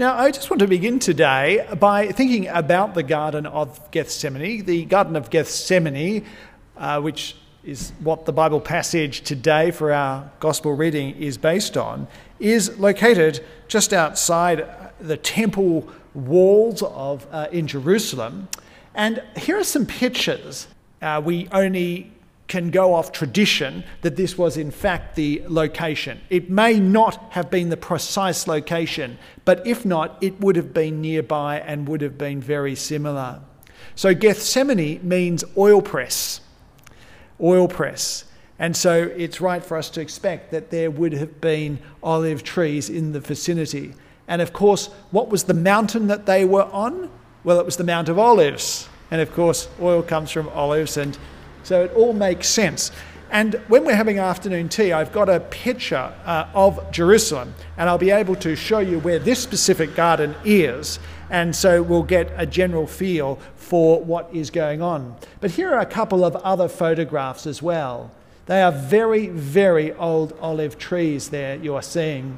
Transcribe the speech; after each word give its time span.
Now, 0.00 0.16
I 0.16 0.30
just 0.30 0.48
want 0.48 0.60
to 0.60 0.66
begin 0.66 0.98
today 0.98 1.68
by 1.78 2.10
thinking 2.10 2.48
about 2.48 2.94
the 2.94 3.02
Garden 3.02 3.44
of 3.44 3.90
Gethsemane. 3.90 4.64
The 4.64 4.86
Garden 4.86 5.14
of 5.14 5.28
Gethsemane, 5.28 6.24
uh, 6.78 7.02
which 7.02 7.36
is 7.64 7.92
what 8.00 8.24
the 8.24 8.32
Bible 8.32 8.62
passage 8.62 9.20
today 9.20 9.70
for 9.70 9.92
our 9.92 10.30
gospel 10.40 10.72
reading 10.72 11.14
is 11.16 11.36
based 11.36 11.76
on, 11.76 12.08
is 12.38 12.78
located 12.78 13.44
just 13.68 13.92
outside 13.92 14.66
the 15.00 15.18
temple 15.18 15.86
walls 16.14 16.82
of 16.82 17.26
uh, 17.30 17.48
in 17.52 17.66
Jerusalem. 17.66 18.48
And 18.94 19.22
here 19.36 19.58
are 19.58 19.64
some 19.64 19.84
pictures. 19.84 20.66
Uh, 21.02 21.20
we 21.22 21.46
only 21.52 22.10
can 22.50 22.70
go 22.70 22.92
off 22.94 23.12
tradition 23.12 23.84
that 24.02 24.16
this 24.16 24.36
was 24.36 24.56
in 24.56 24.72
fact 24.72 25.14
the 25.14 25.40
location. 25.46 26.20
It 26.30 26.50
may 26.50 26.80
not 26.80 27.30
have 27.30 27.48
been 27.48 27.70
the 27.70 27.76
precise 27.76 28.48
location, 28.48 29.18
but 29.44 29.64
if 29.64 29.86
not, 29.86 30.18
it 30.20 30.40
would 30.40 30.56
have 30.56 30.74
been 30.74 31.00
nearby 31.00 31.60
and 31.60 31.86
would 31.88 32.00
have 32.02 32.18
been 32.18 32.40
very 32.40 32.74
similar. 32.74 33.40
So 33.94 34.14
Gethsemane 34.14 34.98
means 35.02 35.44
oil 35.56 35.80
press. 35.80 36.40
Oil 37.40 37.68
press. 37.68 38.24
And 38.58 38.76
so 38.76 39.04
it's 39.16 39.40
right 39.40 39.64
for 39.64 39.76
us 39.76 39.88
to 39.90 40.00
expect 40.00 40.50
that 40.50 40.70
there 40.70 40.90
would 40.90 41.12
have 41.12 41.40
been 41.40 41.78
olive 42.02 42.42
trees 42.42 42.90
in 42.90 43.12
the 43.12 43.20
vicinity. 43.20 43.94
And 44.26 44.42
of 44.42 44.52
course, 44.52 44.88
what 45.12 45.28
was 45.28 45.44
the 45.44 45.54
mountain 45.54 46.08
that 46.08 46.26
they 46.26 46.44
were 46.44 46.64
on? 46.72 47.10
Well, 47.44 47.60
it 47.60 47.64
was 47.64 47.76
the 47.76 47.84
Mount 47.84 48.08
of 48.08 48.18
Olives. 48.18 48.88
And 49.12 49.20
of 49.20 49.32
course, 49.32 49.68
oil 49.80 50.02
comes 50.02 50.32
from 50.32 50.48
olives 50.48 50.96
and 50.96 51.16
so 51.62 51.84
it 51.84 51.92
all 51.94 52.12
makes 52.12 52.48
sense. 52.48 52.90
And 53.30 53.54
when 53.68 53.84
we're 53.84 53.94
having 53.94 54.18
afternoon 54.18 54.68
tea, 54.68 54.92
I've 54.92 55.12
got 55.12 55.28
a 55.28 55.38
picture 55.38 56.12
uh, 56.24 56.48
of 56.52 56.90
Jerusalem, 56.90 57.54
and 57.76 57.88
I'll 57.88 57.98
be 57.98 58.10
able 58.10 58.34
to 58.36 58.56
show 58.56 58.80
you 58.80 58.98
where 58.98 59.20
this 59.20 59.40
specific 59.40 59.94
garden 59.94 60.34
is. 60.44 60.98
And 61.30 61.54
so 61.54 61.80
we'll 61.80 62.02
get 62.02 62.32
a 62.36 62.44
general 62.44 62.88
feel 62.88 63.38
for 63.54 64.02
what 64.02 64.28
is 64.32 64.50
going 64.50 64.82
on. 64.82 65.14
But 65.40 65.52
here 65.52 65.72
are 65.72 65.78
a 65.78 65.86
couple 65.86 66.24
of 66.24 66.34
other 66.36 66.68
photographs 66.68 67.46
as 67.46 67.62
well. 67.62 68.10
They 68.46 68.62
are 68.62 68.72
very, 68.72 69.28
very 69.28 69.92
old 69.92 70.36
olive 70.40 70.76
trees 70.76 71.28
there 71.28 71.54
you 71.54 71.76
are 71.76 71.82
seeing. 71.82 72.36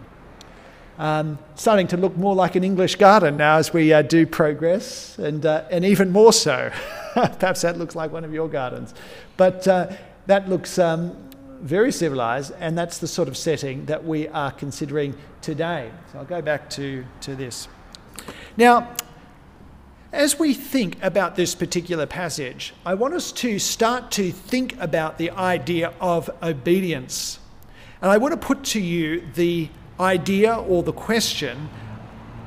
Um, 0.98 1.38
starting 1.54 1.88
to 1.88 1.96
look 1.96 2.18
more 2.18 2.34
like 2.34 2.54
an 2.54 2.64
English 2.64 2.96
garden 2.96 3.38
now 3.38 3.56
as 3.56 3.72
we 3.72 3.94
uh, 3.94 4.02
do 4.02 4.26
progress, 4.26 5.18
and, 5.18 5.46
uh, 5.46 5.64
and 5.70 5.86
even 5.86 6.10
more 6.10 6.34
so. 6.34 6.70
Perhaps 7.38 7.62
that 7.62 7.78
looks 7.78 7.94
like 7.94 8.10
one 8.10 8.24
of 8.24 8.32
your 8.32 8.48
gardens. 8.48 8.94
But 9.36 9.68
uh, 9.68 9.92
that 10.26 10.48
looks 10.48 10.78
um, 10.78 11.16
very 11.60 11.92
civilized, 11.92 12.52
and 12.58 12.76
that's 12.76 12.98
the 12.98 13.06
sort 13.06 13.28
of 13.28 13.36
setting 13.36 13.86
that 13.86 14.04
we 14.04 14.28
are 14.28 14.50
considering 14.50 15.14
today. 15.42 15.90
So 16.10 16.18
I'll 16.18 16.24
go 16.24 16.40
back 16.40 16.70
to, 16.70 17.04
to 17.22 17.34
this. 17.34 17.68
Now, 18.56 18.96
as 20.12 20.38
we 20.38 20.54
think 20.54 21.02
about 21.02 21.36
this 21.36 21.54
particular 21.54 22.06
passage, 22.06 22.74
I 22.84 22.94
want 22.94 23.14
us 23.14 23.32
to 23.32 23.58
start 23.58 24.10
to 24.12 24.30
think 24.30 24.78
about 24.80 25.18
the 25.18 25.30
idea 25.30 25.92
of 26.00 26.30
obedience. 26.42 27.38
And 28.00 28.10
I 28.10 28.18
want 28.18 28.32
to 28.32 28.46
put 28.46 28.64
to 28.64 28.80
you 28.80 29.26
the 29.34 29.68
idea 30.00 30.54
or 30.54 30.82
the 30.82 30.92
question 30.92 31.68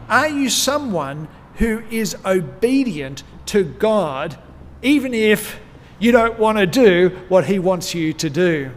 Are 0.10 0.28
you 0.28 0.50
someone 0.50 1.28
who 1.56 1.84
is 1.90 2.16
obedient 2.26 3.24
to 3.48 3.64
God 3.64 4.38
even 4.82 5.14
if 5.14 5.60
you 6.00 6.12
don't 6.12 6.38
want 6.40 6.58
to 6.58 6.66
do 6.66 7.10
what 7.30 7.46
He 7.46 7.60
wants 7.60 7.96
you 7.96 8.14
to 8.14 8.30
do? 8.30 8.72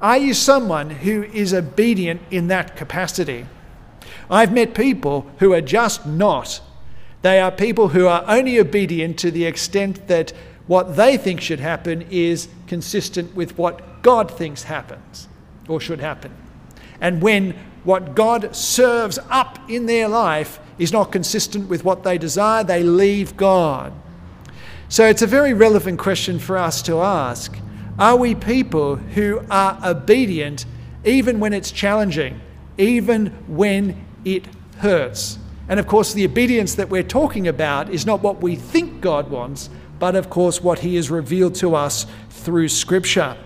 Are 0.00 0.18
you 0.18 0.34
someone 0.34 0.90
who 0.90 1.24
is 1.24 1.54
obedient 1.54 2.20
in 2.30 2.48
that 2.48 2.76
capacity? 2.76 3.46
I've 4.30 4.52
met 4.52 4.74
people 4.74 5.30
who 5.38 5.52
are 5.52 5.60
just 5.60 6.06
not. 6.06 6.60
They 7.22 7.40
are 7.40 7.50
people 7.50 7.88
who 7.88 8.06
are 8.06 8.24
only 8.26 8.58
obedient 8.58 9.18
to 9.20 9.30
the 9.30 9.44
extent 9.44 10.08
that 10.08 10.32
what 10.66 10.96
they 10.96 11.16
think 11.16 11.40
should 11.40 11.60
happen 11.60 12.02
is 12.10 12.48
consistent 12.66 13.34
with 13.34 13.56
what 13.56 14.02
God 14.02 14.30
thinks 14.30 14.64
happens 14.64 15.28
or 15.68 15.80
should 15.80 16.00
happen. 16.00 16.32
And 17.00 17.22
when 17.22 17.52
what 17.84 18.14
God 18.14 18.54
serves 18.54 19.18
up 19.30 19.58
in 19.70 19.86
their 19.86 20.08
life 20.08 20.58
is 20.78 20.92
not 20.92 21.12
consistent 21.12 21.68
with 21.68 21.84
what 21.84 22.02
they 22.02 22.18
desire, 22.18 22.64
they 22.64 22.82
leave 22.82 23.36
God. 23.36 23.92
So 24.88 25.04
it's 25.04 25.22
a 25.22 25.26
very 25.26 25.52
relevant 25.52 25.98
question 25.98 26.38
for 26.38 26.56
us 26.56 26.80
to 26.82 27.00
ask. 27.00 27.58
Are 27.98 28.16
we 28.16 28.36
people 28.36 28.96
who 28.96 29.42
are 29.50 29.80
obedient 29.84 30.64
even 31.04 31.40
when 31.40 31.52
it's 31.52 31.72
challenging, 31.72 32.40
even 32.78 33.26
when 33.48 34.04
it 34.24 34.46
hurts? 34.78 35.38
And 35.68 35.80
of 35.80 35.88
course, 35.88 36.12
the 36.12 36.24
obedience 36.24 36.76
that 36.76 36.88
we're 36.88 37.02
talking 37.02 37.48
about 37.48 37.90
is 37.90 38.06
not 38.06 38.22
what 38.22 38.40
we 38.40 38.54
think 38.54 39.00
God 39.00 39.28
wants, 39.28 39.70
but 39.98 40.14
of 40.14 40.30
course, 40.30 40.62
what 40.62 40.78
He 40.78 40.94
has 40.94 41.10
revealed 41.10 41.56
to 41.56 41.74
us 41.74 42.06
through 42.30 42.68
Scripture. 42.68 43.36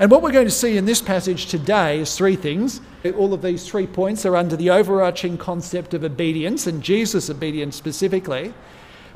And 0.00 0.10
what 0.10 0.22
we're 0.22 0.32
going 0.32 0.46
to 0.46 0.50
see 0.50 0.76
in 0.76 0.86
this 0.86 1.02
passage 1.02 1.46
today 1.46 2.00
is 2.00 2.16
three 2.16 2.36
things. 2.36 2.80
All 3.16 3.32
of 3.32 3.42
these 3.42 3.68
three 3.68 3.86
points 3.86 4.26
are 4.26 4.34
under 4.34 4.56
the 4.56 4.70
overarching 4.70 5.38
concept 5.38 5.94
of 5.94 6.02
obedience, 6.02 6.66
and 6.66 6.82
Jesus' 6.82 7.30
obedience 7.30 7.76
specifically. 7.76 8.54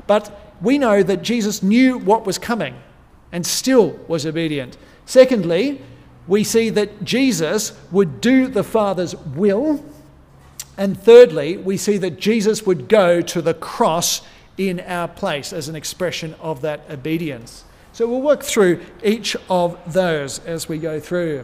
But 0.07 0.42
we 0.63 0.77
know 0.77 1.03
that 1.03 1.21
Jesus 1.21 1.61
knew 1.61 1.97
what 1.97 2.25
was 2.25 2.39
coming 2.39 2.75
and 3.31 3.45
still 3.45 3.99
was 4.07 4.25
obedient. 4.25 4.77
Secondly, 5.05 5.81
we 6.25 6.43
see 6.43 6.69
that 6.69 7.03
Jesus 7.03 7.77
would 7.91 8.21
do 8.21 8.47
the 8.47 8.63
Father's 8.63 9.15
will. 9.15 9.83
And 10.77 10.99
thirdly, 10.99 11.57
we 11.57 11.75
see 11.75 11.97
that 11.97 12.17
Jesus 12.17 12.65
would 12.65 12.87
go 12.87 13.21
to 13.21 13.41
the 13.41 13.53
cross 13.53 14.21
in 14.57 14.79
our 14.79 15.07
place 15.07 15.51
as 15.51 15.67
an 15.67 15.75
expression 15.75 16.33
of 16.39 16.61
that 16.61 16.89
obedience. 16.89 17.65
So 17.91 18.07
we'll 18.07 18.21
work 18.21 18.41
through 18.41 18.79
each 19.03 19.35
of 19.49 19.77
those 19.91 20.39
as 20.39 20.69
we 20.69 20.77
go 20.77 20.99
through. 20.99 21.43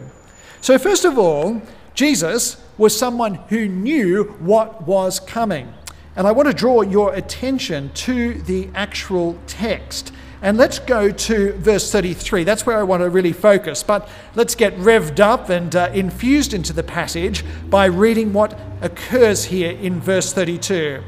So, 0.62 0.78
first 0.78 1.04
of 1.04 1.18
all, 1.18 1.62
Jesus 1.94 2.56
was 2.78 2.96
someone 2.96 3.34
who 3.34 3.68
knew 3.68 4.24
what 4.40 4.86
was 4.86 5.20
coming. 5.20 5.72
And 6.16 6.26
I 6.26 6.32
want 6.32 6.48
to 6.48 6.54
draw 6.54 6.82
your 6.82 7.14
attention 7.14 7.90
to 7.94 8.34
the 8.34 8.68
actual 8.74 9.38
text. 9.46 10.12
And 10.42 10.56
let's 10.56 10.78
go 10.78 11.10
to 11.10 11.52
verse 11.54 11.92
33. 11.92 12.44
That's 12.44 12.64
where 12.64 12.78
I 12.78 12.82
want 12.82 13.02
to 13.02 13.10
really 13.10 13.32
focus. 13.32 13.82
But 13.82 14.08
let's 14.34 14.54
get 14.54 14.74
revved 14.76 15.20
up 15.20 15.50
and 15.50 15.74
uh, 15.76 15.90
infused 15.92 16.54
into 16.54 16.72
the 16.72 16.82
passage 16.82 17.44
by 17.68 17.84
reading 17.86 18.32
what 18.32 18.58
occurs 18.80 19.44
here 19.44 19.72
in 19.72 20.00
verse 20.00 20.32
32. 20.32 21.02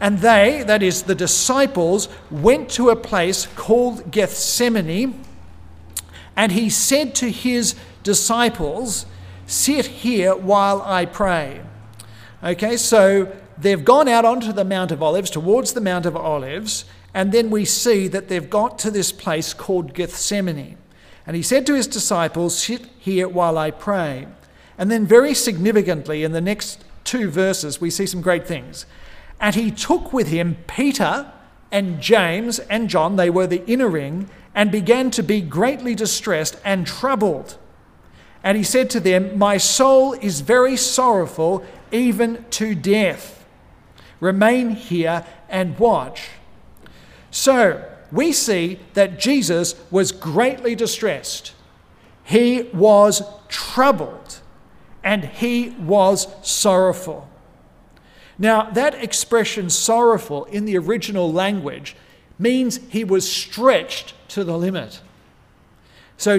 And 0.00 0.18
they, 0.18 0.62
that 0.66 0.82
is 0.82 1.02
the 1.02 1.14
disciples, 1.14 2.08
went 2.30 2.70
to 2.70 2.88
a 2.90 2.96
place 2.96 3.46
called 3.56 4.10
Gethsemane. 4.10 5.22
And 6.34 6.52
he 6.52 6.70
said 6.70 7.14
to 7.16 7.30
his 7.30 7.74
disciples, 8.02 9.06
Sit 9.46 9.86
here 9.86 10.36
while 10.36 10.82
I 10.82 11.04
pray. 11.04 11.62
Okay, 12.42 12.76
so 12.76 13.32
they've 13.60 13.84
gone 13.84 14.08
out 14.08 14.24
onto 14.24 14.52
the 14.52 14.64
Mount 14.64 14.92
of 14.92 15.02
Olives, 15.02 15.30
towards 15.30 15.72
the 15.72 15.80
Mount 15.80 16.06
of 16.06 16.16
Olives, 16.16 16.84
and 17.14 17.32
then 17.32 17.50
we 17.50 17.64
see 17.64 18.08
that 18.08 18.28
they've 18.28 18.50
got 18.50 18.78
to 18.80 18.90
this 18.90 19.12
place 19.12 19.54
called 19.54 19.94
Gethsemane. 19.94 20.76
And 21.26 21.36
he 21.36 21.42
said 21.42 21.66
to 21.66 21.74
his 21.74 21.86
disciples, 21.86 22.56
Sit 22.58 22.86
here 22.98 23.28
while 23.28 23.58
I 23.58 23.70
pray. 23.70 24.26
And 24.78 24.90
then, 24.90 25.06
very 25.06 25.34
significantly, 25.34 26.24
in 26.24 26.32
the 26.32 26.40
next 26.40 26.84
two 27.04 27.30
verses, 27.30 27.80
we 27.80 27.90
see 27.90 28.06
some 28.06 28.20
great 28.20 28.46
things. 28.46 28.86
And 29.40 29.54
he 29.54 29.70
took 29.70 30.12
with 30.12 30.28
him 30.28 30.56
Peter 30.66 31.32
and 31.70 32.00
James 32.00 32.58
and 32.60 32.88
John, 32.88 33.16
they 33.16 33.30
were 33.30 33.46
the 33.46 33.66
inner 33.66 33.88
ring, 33.88 34.30
and 34.54 34.70
began 34.70 35.10
to 35.12 35.22
be 35.22 35.40
greatly 35.40 35.94
distressed 35.94 36.56
and 36.64 36.86
troubled. 36.86 37.58
And 38.42 38.56
he 38.56 38.64
said 38.64 38.88
to 38.90 39.00
them, 39.00 39.38
My 39.38 39.56
soul 39.56 40.14
is 40.14 40.40
very 40.40 40.76
sorrowful, 40.76 41.64
even 41.92 42.44
to 42.50 42.74
death. 42.74 43.37
Remain 44.20 44.70
here 44.70 45.24
and 45.48 45.78
watch. 45.78 46.28
So 47.30 47.84
we 48.10 48.32
see 48.32 48.80
that 48.94 49.18
Jesus 49.18 49.74
was 49.90 50.12
greatly 50.12 50.74
distressed. 50.74 51.52
He 52.24 52.62
was 52.72 53.22
troubled 53.48 54.40
and 55.04 55.24
he 55.24 55.70
was 55.78 56.26
sorrowful. 56.42 57.28
Now, 58.38 58.70
that 58.70 58.94
expression 58.94 59.70
sorrowful 59.70 60.44
in 60.46 60.64
the 60.64 60.76
original 60.78 61.32
language 61.32 61.96
means 62.38 62.78
he 62.88 63.04
was 63.04 63.30
stretched 63.30 64.14
to 64.28 64.44
the 64.44 64.56
limit. 64.56 65.00
So, 66.16 66.38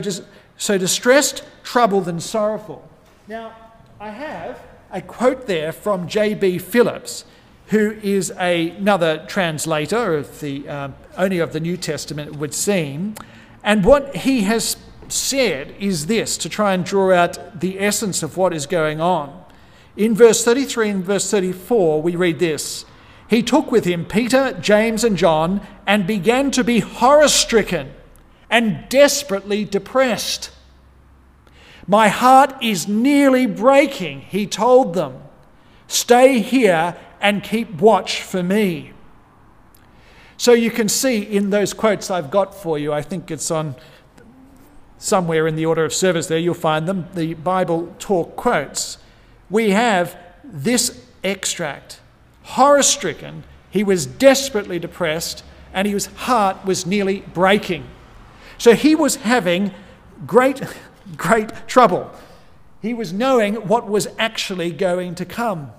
so 0.57 0.77
distressed, 0.77 1.43
troubled, 1.63 2.07
and 2.07 2.21
sorrowful. 2.21 2.87
Now, 3.27 3.53
I 3.99 4.09
have 4.09 4.61
a 4.91 5.01
quote 5.01 5.45
there 5.45 5.71
from 5.71 6.07
J.B. 6.07 6.59
Phillips 6.59 7.25
who 7.69 7.91
is 8.01 8.31
a, 8.39 8.71
another 8.71 9.25
translator 9.27 10.15
of 10.15 10.39
the, 10.39 10.67
uh, 10.67 10.89
only 11.17 11.39
of 11.39 11.53
the 11.53 11.59
New 11.59 11.77
Testament, 11.77 12.29
it 12.29 12.35
would 12.37 12.53
seem. 12.53 13.15
And 13.63 13.85
what 13.85 14.15
he 14.15 14.41
has 14.41 14.77
said 15.07 15.75
is 15.79 16.07
this 16.07 16.37
to 16.37 16.49
try 16.49 16.73
and 16.73 16.83
draw 16.83 17.13
out 17.13 17.59
the 17.59 17.79
essence 17.79 18.23
of 18.23 18.37
what 18.37 18.53
is 18.53 18.65
going 18.65 19.01
on 19.01 19.43
In 19.95 20.15
verse 20.15 20.43
33 20.43 20.89
and 20.89 21.03
verse 21.03 21.29
34, 21.29 22.01
we 22.01 22.15
read 22.15 22.39
this 22.39 22.85
He 23.29 23.43
took 23.43 23.71
with 23.71 23.85
him 23.85 24.05
Peter, 24.05 24.57
James, 24.61 25.03
and 25.03 25.17
John 25.17 25.61
and 25.85 26.07
began 26.07 26.51
to 26.51 26.63
be 26.63 26.79
horror 26.79 27.27
stricken 27.27 27.91
and 28.49 28.87
desperately 28.89 29.65
depressed. 29.65 30.51
My 31.85 32.07
heart 32.07 32.53
is 32.61 32.87
nearly 32.87 33.45
breaking, 33.45 34.21
he 34.21 34.47
told 34.47 34.93
them. 34.93 35.21
Stay 35.87 36.39
here 36.39 36.95
and 37.21 37.43
keep 37.43 37.81
watch 37.81 38.21
for 38.21 38.43
me. 38.43 38.93
So 40.37 40.53
you 40.53 40.71
can 40.71 40.87
see 40.87 41.21
in 41.21 41.49
those 41.49 41.73
quotes 41.73 42.09
I've 42.09 42.31
got 42.31 42.55
for 42.55 42.79
you, 42.79 42.93
I 42.93 43.01
think 43.01 43.29
it's 43.29 43.51
on 43.51 43.75
somewhere 44.97 45.47
in 45.47 45.55
the 45.55 45.65
order 45.65 45.83
of 45.85 45.93
service 45.93 46.27
there, 46.27 46.37
you'll 46.37 46.53
find 46.53 46.87
them, 46.87 47.07
the 47.13 47.33
Bible 47.33 47.93
talk 47.99 48.35
quotes. 48.35 48.97
We 49.49 49.71
have 49.71 50.17
this 50.43 51.05
extract. 51.23 51.99
Horror 52.43 52.83
stricken, 52.83 53.43
he 53.69 53.83
was 53.83 54.05
desperately 54.05 54.79
depressed 54.79 55.43
and 55.73 55.87
his 55.87 56.07
heart 56.07 56.65
was 56.65 56.85
nearly 56.85 57.21
breaking. 57.33 57.85
So 58.57 58.73
he 58.73 58.95
was 58.95 59.17
having 59.17 59.71
great 60.25 60.61
great 61.17 61.67
trouble. 61.67 62.11
He 62.81 62.93
was 62.93 63.11
knowing 63.11 63.55
what 63.55 63.87
was 63.87 64.07
actually 64.17 64.71
going 64.71 65.15
to 65.15 65.25
come. 65.25 65.71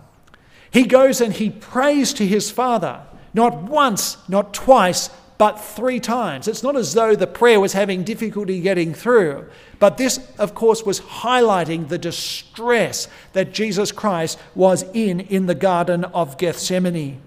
He 0.71 0.85
goes 0.85 1.21
and 1.21 1.33
he 1.33 1.51
prays 1.51 2.13
to 2.15 2.27
his 2.27 2.51
father, 2.51 3.03
not 3.35 3.63
once, 3.63 4.17
not 4.29 4.55
twice, 4.55 5.11
but 5.41 5.59
three 5.59 6.01
times. 6.01 6.47
It's 6.47 6.63
not 6.63 6.77
as 6.77 6.93
though 6.93 7.17
the 7.17 7.27
prayer 7.27 7.59
was 7.59 7.73
having 7.73 8.05
difficulty 8.05 8.61
getting 8.61 8.93
through, 8.93 9.47
but 9.79 9.97
this, 9.97 10.21
of 10.39 10.55
course, 10.55 10.85
was 10.85 11.01
highlighting 11.01 11.89
the 11.89 11.97
distress 11.97 13.09
that 13.33 13.55
Jesus 13.55 13.91
Christ 13.91 14.39
was 14.55 14.85
in 14.93 15.21
in 15.21 15.47
the 15.47 15.55
Garden 15.55 16.05
of 16.05 16.37
Gethsemane. 16.37 17.23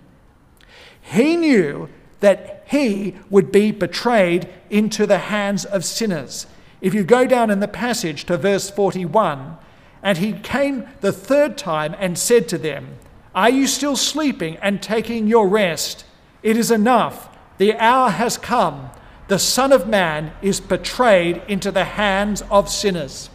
He 1.02 1.36
knew 1.36 1.90
that 2.20 2.64
he 2.68 3.16
would 3.30 3.52
be 3.52 3.72
betrayed 3.72 4.48
into 4.70 5.06
the 5.06 5.18
hands 5.18 5.66
of 5.66 5.84
sinners. 5.84 6.46
If 6.82 6.94
you 6.94 7.04
go 7.04 7.26
down 7.26 7.50
in 7.50 7.60
the 7.62 7.68
passage 7.68 8.26
to 8.26 8.38
verse 8.38 8.70
41, 8.70 9.58
and 10.04 10.18
he 10.20 10.34
came 10.34 10.88
the 11.02 11.12
third 11.12 11.58
time 11.58 11.96
and 11.98 12.18
said 12.18 12.48
to 12.50 12.58
them, 12.58 13.00
Are 13.36 13.50
you 13.50 13.66
still 13.66 13.96
sleeping 13.96 14.58
and 14.58 14.82
taking 14.82 15.28
your 15.28 15.48
rest? 15.48 16.06
It 16.44 16.56
is 16.56 16.70
enough. 16.70 17.30
The 17.58 17.76
hour 17.76 18.12
has 18.12 18.38
come. 18.38 18.92
The 19.28 19.40
Son 19.40 19.72
of 19.72 19.88
Man 19.88 20.34
is 20.42 20.60
betrayed 20.60 21.42
into 21.48 21.72
the 21.72 21.86
hands 21.86 22.44
of 22.52 22.70
sinners. 22.70 23.30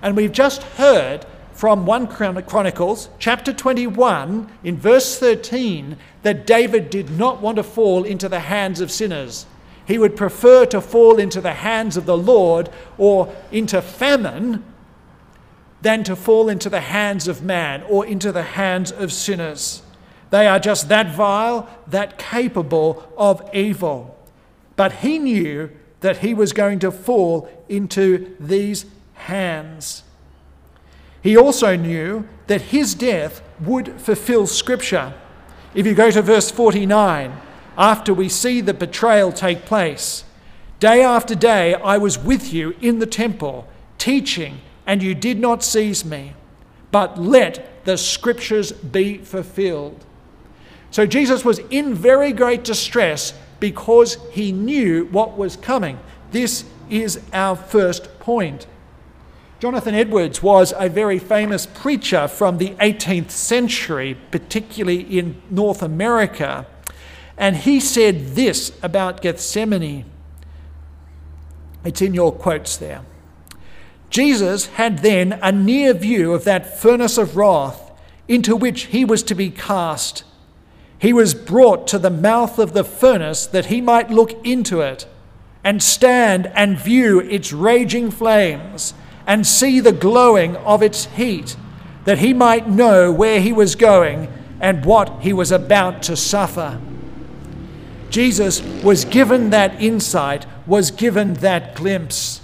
And 0.00 0.16
we've 0.16 0.32
just 0.32 0.62
heard 0.62 1.26
from 1.52 1.84
1 1.84 2.06
Chronicles 2.06 3.10
chapter 3.18 3.52
21 3.52 4.50
in 4.64 4.78
verse 4.78 5.18
13 5.18 5.98
that 6.22 6.46
David 6.46 6.88
did 6.88 7.10
not 7.10 7.42
want 7.42 7.56
to 7.56 7.62
fall 7.62 8.04
into 8.04 8.30
the 8.30 8.40
hands 8.40 8.80
of 8.80 8.90
sinners. 8.90 9.44
He 9.84 9.98
would 9.98 10.16
prefer 10.16 10.64
to 10.66 10.80
fall 10.80 11.18
into 11.18 11.42
the 11.42 11.52
hands 11.52 11.98
of 11.98 12.06
the 12.06 12.16
Lord 12.16 12.70
or 12.96 13.34
into 13.52 13.82
famine 13.82 14.64
than 15.82 16.04
to 16.04 16.16
fall 16.16 16.48
into 16.48 16.68
the 16.68 16.80
hands 16.80 17.28
of 17.28 17.42
man 17.42 17.82
or 17.88 18.04
into 18.04 18.32
the 18.32 18.42
hands 18.42 18.92
of 18.92 19.12
sinners. 19.12 19.82
They 20.30 20.46
are 20.46 20.58
just 20.58 20.88
that 20.88 21.14
vile, 21.14 21.68
that 21.86 22.18
capable 22.18 23.10
of 23.16 23.48
evil. 23.54 24.16
But 24.76 24.92
he 24.92 25.18
knew 25.18 25.70
that 26.00 26.18
he 26.18 26.34
was 26.34 26.52
going 26.52 26.78
to 26.80 26.90
fall 26.90 27.48
into 27.68 28.34
these 28.38 28.86
hands. 29.14 30.04
He 31.22 31.36
also 31.36 31.76
knew 31.76 32.26
that 32.46 32.62
his 32.62 32.94
death 32.94 33.42
would 33.60 34.00
fulfill 34.00 34.46
Scripture. 34.46 35.12
If 35.74 35.86
you 35.86 35.94
go 35.94 36.10
to 36.10 36.22
verse 36.22 36.50
49, 36.50 37.32
after 37.76 38.14
we 38.14 38.28
see 38.28 38.60
the 38.60 38.74
betrayal 38.74 39.32
take 39.32 39.64
place. 39.64 40.24
Day 40.78 41.02
after 41.02 41.34
day, 41.34 41.74
I 41.74 41.98
was 41.98 42.18
with 42.18 42.52
you 42.52 42.74
in 42.80 42.98
the 42.98 43.06
temple, 43.06 43.68
teaching, 43.98 44.60
and 44.90 45.04
you 45.04 45.14
did 45.14 45.38
not 45.38 45.62
seize 45.62 46.04
me. 46.04 46.32
But 46.90 47.16
let 47.16 47.84
the 47.84 47.96
scriptures 47.96 48.72
be 48.72 49.18
fulfilled. 49.18 50.04
So 50.90 51.06
Jesus 51.06 51.44
was 51.44 51.60
in 51.70 51.94
very 51.94 52.32
great 52.32 52.64
distress 52.64 53.32
because 53.60 54.18
he 54.32 54.50
knew 54.50 55.04
what 55.12 55.38
was 55.38 55.54
coming. 55.54 56.00
This 56.32 56.64
is 56.88 57.20
our 57.32 57.54
first 57.54 58.18
point. 58.18 58.66
Jonathan 59.60 59.94
Edwards 59.94 60.42
was 60.42 60.74
a 60.76 60.88
very 60.88 61.20
famous 61.20 61.66
preacher 61.66 62.26
from 62.26 62.58
the 62.58 62.70
18th 62.70 63.30
century, 63.30 64.16
particularly 64.32 65.02
in 65.02 65.40
North 65.50 65.82
America. 65.82 66.66
And 67.38 67.54
he 67.54 67.78
said 67.78 68.34
this 68.34 68.72
about 68.82 69.22
Gethsemane. 69.22 70.04
It's 71.84 72.02
in 72.02 72.12
your 72.12 72.32
quotes 72.32 72.76
there. 72.76 73.04
Jesus 74.10 74.66
had 74.66 74.98
then 74.98 75.38
a 75.40 75.52
near 75.52 75.94
view 75.94 76.34
of 76.34 76.44
that 76.44 76.78
furnace 76.78 77.16
of 77.16 77.36
wrath 77.36 77.92
into 78.26 78.56
which 78.56 78.86
he 78.86 79.04
was 79.04 79.22
to 79.22 79.34
be 79.34 79.50
cast. 79.50 80.24
He 80.98 81.12
was 81.12 81.32
brought 81.32 81.86
to 81.88 81.98
the 81.98 82.10
mouth 82.10 82.58
of 82.58 82.74
the 82.74 82.84
furnace 82.84 83.46
that 83.46 83.66
he 83.66 83.80
might 83.80 84.10
look 84.10 84.32
into 84.44 84.80
it 84.80 85.06
and 85.62 85.82
stand 85.82 86.46
and 86.54 86.78
view 86.78 87.20
its 87.20 87.52
raging 87.52 88.10
flames 88.10 88.94
and 89.26 89.46
see 89.46 89.78
the 89.78 89.92
glowing 89.92 90.56
of 90.56 90.82
its 90.82 91.06
heat, 91.06 91.56
that 92.04 92.18
he 92.18 92.32
might 92.32 92.68
know 92.68 93.12
where 93.12 93.40
he 93.40 93.52
was 93.52 93.74
going 93.76 94.32
and 94.60 94.84
what 94.84 95.22
he 95.22 95.32
was 95.32 95.52
about 95.52 96.02
to 96.02 96.16
suffer. 96.16 96.80
Jesus 98.10 98.60
was 98.82 99.04
given 99.04 99.50
that 99.50 99.80
insight, 99.80 100.46
was 100.66 100.90
given 100.90 101.34
that 101.34 101.76
glimpse. 101.76 102.40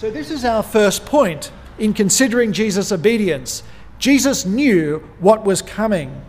So, 0.00 0.10
this 0.10 0.30
is 0.30 0.46
our 0.46 0.62
first 0.62 1.04
point 1.04 1.52
in 1.78 1.92
considering 1.92 2.54
Jesus' 2.54 2.90
obedience. 2.90 3.62
Jesus 3.98 4.46
knew 4.46 5.06
what 5.18 5.44
was 5.44 5.60
coming. 5.60 6.24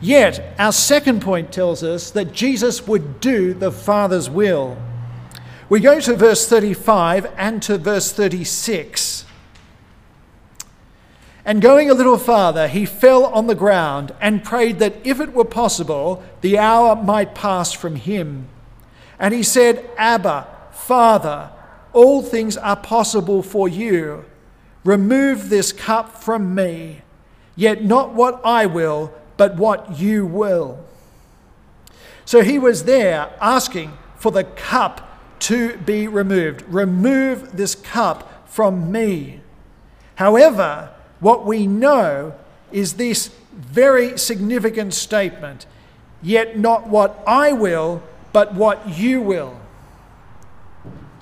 Yet, 0.00 0.54
our 0.58 0.72
second 0.72 1.20
point 1.20 1.52
tells 1.52 1.82
us 1.82 2.10
that 2.12 2.32
Jesus 2.32 2.86
would 2.86 3.20
do 3.20 3.52
the 3.52 3.70
Father's 3.70 4.30
will. 4.30 4.78
We 5.68 5.80
go 5.80 6.00
to 6.00 6.16
verse 6.16 6.48
35 6.48 7.30
and 7.36 7.62
to 7.64 7.76
verse 7.76 8.10
36. 8.10 9.26
And 11.44 11.60
going 11.60 11.90
a 11.90 11.94
little 11.94 12.16
farther, 12.16 12.68
he 12.68 12.86
fell 12.86 13.26
on 13.26 13.48
the 13.48 13.54
ground 13.54 14.14
and 14.18 14.42
prayed 14.42 14.78
that 14.78 14.94
if 15.04 15.20
it 15.20 15.34
were 15.34 15.44
possible, 15.44 16.24
the 16.40 16.56
hour 16.56 16.96
might 16.96 17.34
pass 17.34 17.70
from 17.70 17.96
him. 17.96 18.48
And 19.18 19.34
he 19.34 19.42
said, 19.42 19.90
Abba, 19.98 20.48
Father, 20.72 21.50
all 21.94 22.22
things 22.22 22.56
are 22.56 22.76
possible 22.76 23.42
for 23.42 23.68
you. 23.68 24.24
Remove 24.84 25.48
this 25.48 25.72
cup 25.72 26.22
from 26.22 26.54
me, 26.54 27.00
yet 27.56 27.82
not 27.82 28.14
what 28.14 28.40
I 28.44 28.66
will, 28.66 29.12
but 29.36 29.56
what 29.56 29.98
you 29.98 30.26
will. 30.26 30.84
So 32.24 32.42
he 32.42 32.58
was 32.58 32.84
there 32.84 33.32
asking 33.40 33.96
for 34.16 34.30
the 34.30 34.44
cup 34.44 35.18
to 35.40 35.76
be 35.78 36.06
removed. 36.08 36.62
Remove 36.62 37.56
this 37.56 37.74
cup 37.74 38.48
from 38.48 38.92
me. 38.92 39.40
However, 40.16 40.90
what 41.20 41.46
we 41.46 41.66
know 41.66 42.34
is 42.70 42.94
this 42.94 43.28
very 43.52 44.18
significant 44.18 44.94
statement 44.94 45.66
Yet 46.24 46.58
not 46.58 46.88
what 46.88 47.22
I 47.26 47.52
will, 47.52 48.02
but 48.32 48.54
what 48.54 48.98
you 48.98 49.20
will. 49.20 49.60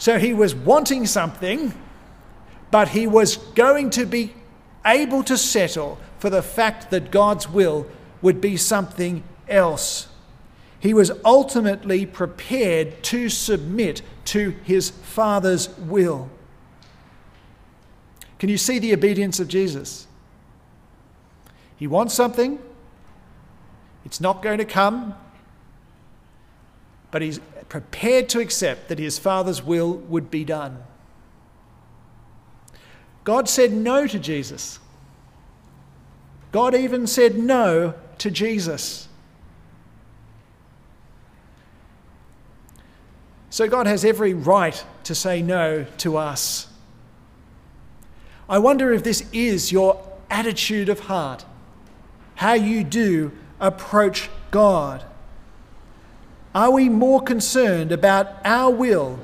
So 0.03 0.19
he 0.19 0.35
was 0.35 0.53
wanting 0.53 1.07
something, 1.07 1.73
but 2.73 2.89
he 2.89 3.07
was 3.07 3.37
going 3.37 3.91
to 3.91 4.05
be 4.05 4.35
able 4.85 5.23
to 5.23 5.39
settle 5.39 5.97
for 6.19 6.29
the 6.29 6.43
fact 6.43 6.91
that 6.91 7.13
God's 7.13 7.49
will 7.49 7.87
would 8.21 8.41
be 8.41 8.57
something 8.57 9.23
else. 9.47 10.09
He 10.81 10.93
was 10.93 11.13
ultimately 11.25 12.05
prepared 12.05 13.05
to 13.05 13.29
submit 13.29 14.03
to 14.25 14.57
his 14.65 14.91
Father's 14.91 15.69
will. 15.79 16.29
Can 18.41 18.49
you 18.49 18.59
see 18.59 18.81
the 18.81 18.93
obedience 18.93 19.39
of 19.39 19.47
Jesus? 19.47 20.09
He 21.77 21.87
wants 21.87 22.13
something, 22.13 22.59
it's 24.05 24.21
not 24.21 24.43
going 24.43 24.59
to 24.59 24.65
come, 24.65 25.15
but 27.13 27.23
he's 27.23 27.39
prepared 27.69 28.29
to 28.31 28.41
accept 28.41 28.89
that 28.89 28.99
his 28.99 29.19
Father's 29.19 29.63
will 29.63 29.95
would 29.95 30.31
be 30.31 30.45
done. 30.45 30.83
God 33.25 33.49
said 33.49 33.73
no 33.73 34.07
to 34.07 34.19
Jesus. 34.19 34.79
God 36.51 36.75
even 36.75 37.07
said 37.07 37.39
no 37.39 37.95
to 38.19 38.31
Jesus. 38.31 39.09
So 43.51 43.69
God 43.69 43.87
has 43.87 44.05
every 44.05 44.35
right 44.35 44.83
to 45.05 45.15
say 45.15 45.43
no 45.43 45.85
to 45.99 46.17
us. 46.17 46.69
I 48.49 48.59
wonder 48.59 48.93
if 48.93 49.03
this 49.03 49.29
is 49.33 49.71
your 49.71 50.03
attitude 50.31 50.89
of 50.89 51.01
heart, 51.01 51.45
how 52.35 52.55
you 52.55 52.83
do 52.83 53.33
approach 53.61 54.29
God. 54.51 55.05
Are 56.55 56.71
we 56.71 56.89
more 56.89 57.21
concerned 57.21 57.93
about 57.93 58.29
our 58.45 58.71
will 58.71 59.19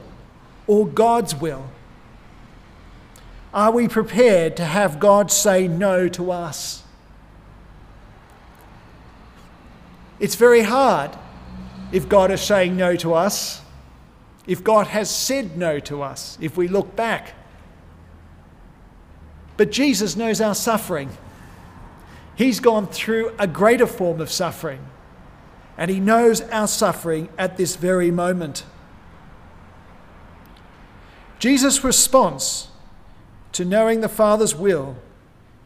or 0.67 0.87
God's 0.87 1.35
will? 1.35 1.71
Are 3.53 3.71
we 3.71 3.89
prepared 3.89 4.57
to 4.57 4.65
have 4.65 5.01
God 5.01 5.31
say 5.31 5.69
no 5.69 6.09
to 6.09 6.31
us? 6.31 6.83
It's 10.21 10.35
very 10.35 10.63
hard 10.63 11.11
if 11.93 12.09
God 12.09 12.31
is 12.31 12.41
saying 12.41 12.77
no 12.77 12.97
to 12.97 13.15
us, 13.15 13.63
if 14.47 14.65
God 14.65 14.89
has 14.89 15.11
said 15.11 15.57
no 15.57 15.79
to 15.81 16.03
us, 16.03 16.37
if 16.41 16.57
we 16.57 16.69
look 16.69 16.97
back. 16.97 17.35
But 19.57 19.71
Jesus 19.71 20.17
knows 20.17 20.41
our 20.41 20.55
suffering. 20.55 21.11
He's 22.37 22.61
gone 22.61 22.87
through 22.87 23.35
a 23.39 23.47
greater 23.47 23.87
form 23.87 24.21
of 24.21 24.31
suffering, 24.31 24.81
and 25.79 25.91
He 25.91 26.01
knows 26.01 26.43
our 26.43 26.67
suffering 26.67 27.31
at 27.39 27.57
this 27.57 27.77
very 27.77 28.11
moment. 28.11 28.65
Jesus' 31.39 31.85
response 31.85 32.69
to 33.53 33.65
knowing 33.65 34.01
the 34.01 34.09
Father's 34.09 34.57
will 34.57 34.97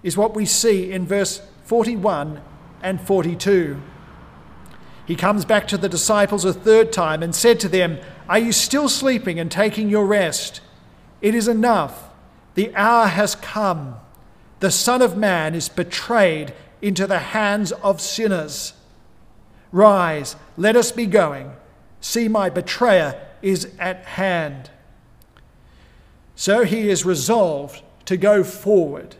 is 0.02 0.16
what 0.16 0.34
we 0.34 0.44
see 0.44 0.92
in 0.92 1.06
verse 1.06 1.40
41 1.64 2.42
and 2.82 3.00
42. 3.00 3.80
He 5.06 5.16
comes 5.16 5.44
back 5.44 5.66
to 5.68 5.78
the 5.78 5.88
disciples 5.88 6.44
a 6.44 6.52
third 6.52 6.92
time 6.92 7.22
and 7.22 7.34
said 7.34 7.58
to 7.60 7.68
them, 7.68 7.98
Are 8.28 8.38
you 8.38 8.52
still 8.52 8.88
sleeping 8.88 9.40
and 9.40 9.50
taking 9.50 9.88
your 9.88 10.06
rest? 10.06 10.60
It 11.22 11.34
is 11.34 11.48
enough. 11.48 12.10
The 12.54 12.74
hour 12.74 13.06
has 13.06 13.34
come. 13.34 13.96
The 14.60 14.70
Son 14.70 15.00
of 15.00 15.16
Man 15.16 15.54
is 15.54 15.68
betrayed 15.68 16.52
into 16.82 17.06
the 17.06 17.18
hands 17.18 17.72
of 17.72 18.00
sinners. 18.00 18.74
Rise, 19.72 20.36
let 20.56 20.76
us 20.76 20.92
be 20.92 21.06
going. 21.06 21.52
See, 22.00 22.28
my 22.28 22.50
betrayer 22.50 23.20
is 23.40 23.72
at 23.78 24.04
hand. 24.04 24.70
So 26.36 26.64
he 26.64 26.88
is 26.88 27.04
resolved 27.04 27.82
to 28.06 28.16
go 28.16 28.44
forward. 28.44 29.16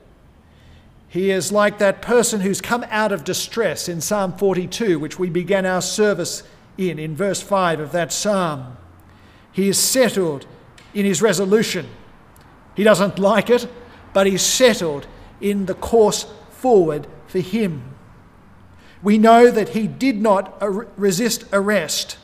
He 1.09 1.31
is 1.31 1.53
like 1.53 1.79
that 1.79 2.01
person 2.01 2.41
who's 2.41 2.61
come 2.61 2.85
out 2.89 3.13
of 3.13 3.25
distress 3.25 3.89
in 3.89 4.01
Psalm 4.01 4.33
42, 4.37 4.99
which 4.99 5.19
we 5.19 5.29
began 5.29 5.67
our 5.67 5.83
service 5.83 6.43
in, 6.79 6.99
in 6.99 7.15
verse 7.15 7.41
5 7.43 7.81
of 7.81 7.93
that 7.93 8.13
psalm. 8.13 8.77
He 9.53 9.69
is 9.69 9.79
settled 9.79 10.47
in 10.95 11.05
his 11.05 11.21
resolution. 11.21 11.87
He 12.75 12.83
doesn't 12.83 13.19
like 13.19 13.51
it, 13.51 13.69
but 14.15 14.27
he's 14.27 14.43
settled 14.43 15.07
in 15.41 15.67
the 15.67 15.75
course 15.75 16.27
forward 16.51 17.07
for 17.27 17.41
him. 17.41 17.92
We 19.03 19.19
know 19.19 19.51
that 19.51 19.71
he 19.71 19.89
did 19.89 20.21
not 20.21 20.63
resist 20.99 21.45
arrest 21.53 22.19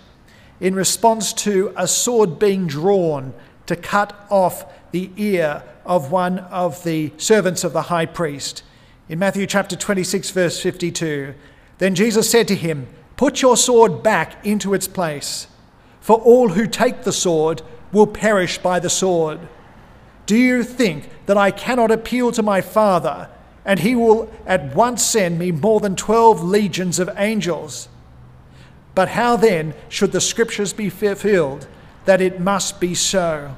in 0.60 0.74
response 0.74 1.32
to 1.32 1.72
a 1.76 1.88
sword 1.88 2.38
being 2.38 2.66
drawn 2.66 3.34
to 3.66 3.76
cut 3.76 4.14
off 4.30 4.64
the 4.92 5.10
ear 5.16 5.62
of 5.84 6.10
one 6.10 6.38
of 6.38 6.82
the 6.84 7.12
servants 7.16 7.64
of 7.64 7.72
the 7.72 7.82
high 7.82 8.06
priest. 8.06 8.62
In 9.08 9.18
Matthew 9.18 9.46
chapter 9.46 9.76
26, 9.76 10.30
verse 10.30 10.60
52, 10.60 11.34
then 11.78 11.94
Jesus 11.94 12.30
said 12.30 12.48
to 12.48 12.54
him, 12.54 12.86
Put 13.16 13.42
your 13.42 13.56
sword 13.56 14.02
back 14.02 14.44
into 14.46 14.74
its 14.74 14.86
place, 14.86 15.48
for 16.00 16.18
all 16.18 16.50
who 16.50 16.66
take 16.66 17.02
the 17.02 17.12
sword 17.12 17.62
will 17.92 18.06
perish 18.06 18.58
by 18.58 18.78
the 18.78 18.90
sword. 18.90 19.40
Do 20.26 20.36
you 20.36 20.62
think 20.62 21.08
that 21.26 21.38
I 21.38 21.50
cannot 21.50 21.90
appeal 21.90 22.32
to 22.32 22.42
my 22.42 22.60
Father, 22.60 23.30
and 23.68 23.80
he 23.80 23.94
will 23.94 24.32
at 24.46 24.74
once 24.74 25.04
send 25.04 25.38
me 25.38 25.52
more 25.52 25.78
than 25.78 25.94
12 25.94 26.42
legions 26.42 26.98
of 26.98 27.10
angels? 27.18 27.90
But 28.94 29.10
how 29.10 29.36
then 29.36 29.74
should 29.90 30.12
the 30.12 30.22
scriptures 30.22 30.72
be 30.72 30.88
fulfilled 30.88 31.68
that 32.06 32.22
it 32.22 32.40
must 32.40 32.80
be 32.80 32.94
so? 32.94 33.54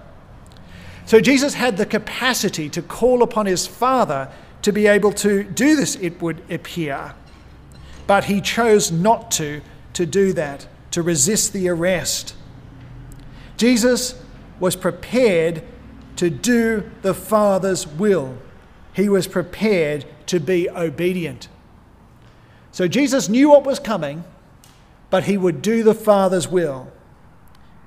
So 1.07 1.21
Jesus 1.21 1.55
had 1.55 1.77
the 1.77 1.87
capacity 1.87 2.69
to 2.71 2.83
call 2.83 3.23
upon 3.23 3.47
his 3.47 3.69
Father 3.69 4.29
to 4.63 4.73
be 4.73 4.89
able 4.89 5.13
to 5.13 5.45
do 5.45 5.77
this, 5.77 5.95
it 5.95 6.21
would 6.21 6.43
appear. 6.51 7.15
But 8.09 8.25
he 8.25 8.41
chose 8.41 8.91
not 8.91 9.31
to, 9.33 9.61
to 9.93 10.07
do 10.07 10.33
that, 10.33 10.67
to 10.91 11.03
resist 11.03 11.53
the 11.53 11.69
arrest. 11.69 12.35
Jesus 13.57 14.21
was 14.59 14.75
prepared 14.75 15.63
to 16.17 16.31
do 16.31 16.91
the 17.03 17.15
Father's 17.15 17.87
will. 17.87 18.37
He 19.01 19.09
was 19.09 19.27
prepared 19.27 20.05
to 20.27 20.39
be 20.39 20.69
obedient. 20.69 21.49
So 22.71 22.87
Jesus 22.87 23.31
knew 23.31 23.49
what 23.49 23.65
was 23.65 23.79
coming, 23.79 24.25
but 25.09 25.25
he 25.25 25.39
would 25.39 25.63
do 25.63 25.83
the 25.83 25.95
Father's 25.95 26.47
will. 26.47 26.93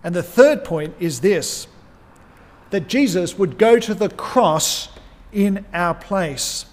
And 0.04 0.16
the 0.16 0.24
third 0.24 0.66
point 0.66 0.96
is 1.00 1.22
this 1.22 1.68
that 2.72 2.88
Jesus 2.88 3.38
would 3.38 3.60
go 3.60 3.78
to 3.78 3.94
the 3.94 4.10
cross 4.10 4.90
in 5.32 5.64
our 5.72 5.94
place. 5.94 6.66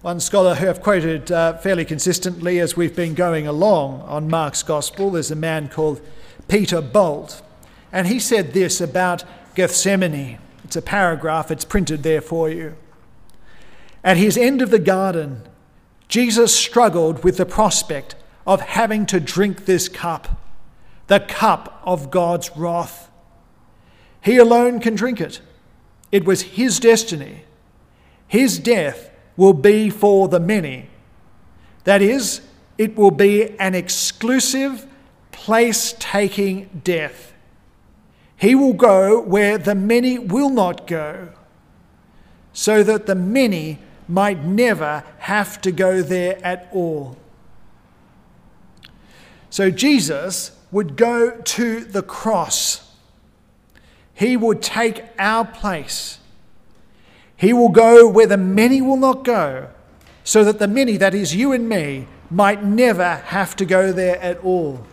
One 0.00 0.20
scholar 0.20 0.54
who 0.54 0.66
I've 0.66 0.80
quoted 0.80 1.30
uh, 1.30 1.58
fairly 1.58 1.84
consistently 1.84 2.58
as 2.60 2.78
we've 2.78 2.96
been 2.96 3.12
going 3.12 3.46
along 3.46 4.00
on 4.00 4.30
Mark's 4.30 4.62
Gospel 4.62 5.16
is 5.16 5.30
a 5.30 5.36
man 5.36 5.68
called 5.68 6.00
Peter 6.48 6.80
Bolt. 6.80 7.42
And 7.92 8.06
he 8.06 8.18
said 8.18 8.54
this 8.54 8.80
about 8.80 9.24
Gethsemane. 9.54 10.38
It's 10.64 10.76
a 10.76 10.82
paragraph, 10.82 11.50
it's 11.50 11.66
printed 11.66 12.02
there 12.02 12.22
for 12.22 12.48
you. 12.48 12.74
At 14.02 14.16
his 14.16 14.36
end 14.36 14.62
of 14.62 14.70
the 14.70 14.78
garden, 14.78 15.42
Jesus 16.08 16.54
struggled 16.54 17.22
with 17.22 17.36
the 17.36 17.46
prospect 17.46 18.14
of 18.46 18.60
having 18.60 19.06
to 19.06 19.20
drink 19.20 19.66
this 19.66 19.88
cup, 19.88 20.40
the 21.06 21.20
cup 21.20 21.80
of 21.84 22.10
God's 22.10 22.50
wrath. 22.56 23.10
He 24.22 24.36
alone 24.36 24.80
can 24.80 24.94
drink 24.94 25.20
it. 25.20 25.40
It 26.10 26.24
was 26.24 26.42
his 26.42 26.80
destiny. 26.80 27.44
His 28.26 28.58
death 28.58 29.10
will 29.36 29.52
be 29.52 29.90
for 29.90 30.28
the 30.28 30.40
many. 30.40 30.88
That 31.84 32.02
is, 32.02 32.40
it 32.78 32.96
will 32.96 33.10
be 33.10 33.58
an 33.58 33.74
exclusive, 33.74 34.86
place 35.32 35.94
taking 35.98 36.80
death. 36.82 37.32
He 38.36 38.54
will 38.54 38.72
go 38.72 39.20
where 39.20 39.58
the 39.58 39.74
many 39.74 40.18
will 40.18 40.50
not 40.50 40.86
go, 40.86 41.28
so 42.52 42.82
that 42.82 43.06
the 43.06 43.14
many 43.14 43.78
might 44.10 44.44
never 44.44 45.04
have 45.18 45.60
to 45.62 45.72
go 45.72 46.02
there 46.02 46.38
at 46.44 46.68
all. 46.72 47.16
So 49.48 49.70
Jesus 49.70 50.52
would 50.70 50.96
go 50.96 51.40
to 51.40 51.84
the 51.84 52.02
cross 52.02 52.90
he 54.20 54.36
would 54.36 54.60
take 54.60 55.02
our 55.18 55.46
place. 55.46 56.18
He 57.38 57.54
will 57.54 57.70
go 57.70 58.06
where 58.06 58.26
the 58.26 58.36
many 58.36 58.82
will 58.82 58.98
not 58.98 59.24
go, 59.24 59.70
so 60.24 60.44
that 60.44 60.58
the 60.58 60.68
many, 60.68 60.98
that 60.98 61.14
is 61.14 61.34
you 61.34 61.52
and 61.52 61.66
me, 61.66 62.06
might 62.30 62.62
never 62.62 63.14
have 63.14 63.56
to 63.56 63.64
go 63.64 63.92
there 63.92 64.20
at 64.20 64.36
all. 64.44 64.84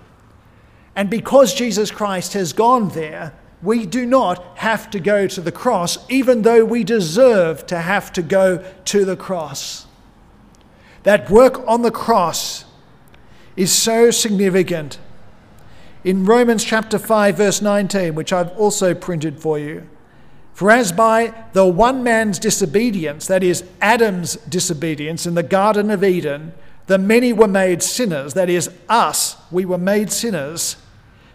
And 0.96 1.10
because 1.10 1.54
Jesus 1.54 1.92
Christ 1.92 2.32
has 2.36 2.54
gone 2.54 2.88
there, 2.92 3.34
we 3.62 3.86
do 3.86 4.06
not 4.06 4.44
have 4.58 4.90
to 4.92 5.00
go 5.00 5.28
to 5.28 5.42
the 5.42 5.52
cross, 5.52 5.98
even 6.10 6.44
though 6.44 6.64
we 6.64 6.84
deserve 6.84 7.66
to 7.68 7.80
have 7.80 8.14
to 8.14 8.22
go 8.22 8.64
to 8.86 9.06
the 9.06 9.16
cross. 9.16 9.88
That 11.04 11.30
work 11.30 11.66
on 11.68 11.82
the 11.82 11.92
cross 11.92 12.66
is 13.56 13.72
so 13.72 14.12
significant 14.12 15.00
in 16.04 16.26
Romans 16.26 16.64
chapter 16.64 17.00
5, 17.00 17.36
verse 17.36 17.62
19, 17.62 18.16
which 18.16 18.32
I've 18.32 18.52
also 18.58 18.94
printed 18.94 19.42
for 19.42 19.58
you. 19.60 19.90
For 20.54 20.72
as 20.72 20.92
by 20.92 21.34
the 21.54 21.66
one 21.66 22.02
man's 22.02 22.40
disobedience, 22.40 23.28
that 23.28 23.44
is, 23.44 23.64
Adam's 23.82 24.36
disobedience 24.48 25.26
in 25.26 25.36
the 25.36 25.44
Garden 25.44 25.92
of 25.92 26.04
Eden, 26.04 26.54
the 26.86 26.98
many 26.98 27.34
were 27.34 27.48
made 27.48 27.84
sinners, 27.84 28.34
that 28.36 28.50
is, 28.50 28.70
us, 28.88 29.36
we 29.52 29.66
were 29.66 29.78
made 29.78 30.12
sinners, 30.12 30.78